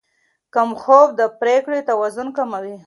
[0.53, 2.75] کم خوب د پرېکړې توان کموي.